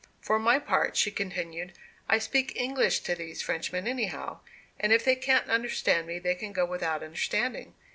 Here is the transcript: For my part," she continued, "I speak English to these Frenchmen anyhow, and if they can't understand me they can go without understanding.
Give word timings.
For 0.19 0.39
my 0.39 0.57
part," 0.57 0.97
she 0.97 1.11
continued, 1.11 1.73
"I 2.09 2.17
speak 2.17 2.55
English 2.55 3.01
to 3.01 3.13
these 3.13 3.43
Frenchmen 3.43 3.85
anyhow, 3.87 4.39
and 4.79 4.91
if 4.91 5.05
they 5.05 5.15
can't 5.15 5.47
understand 5.47 6.07
me 6.07 6.17
they 6.17 6.33
can 6.33 6.53
go 6.53 6.65
without 6.65 7.03
understanding. 7.03 7.75